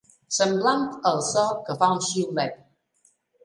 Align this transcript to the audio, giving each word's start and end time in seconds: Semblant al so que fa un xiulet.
Semblant 0.37 0.87
al 1.11 1.21
so 1.29 1.45
que 1.69 1.77
fa 1.85 1.93
un 1.99 2.03
xiulet. 2.09 2.61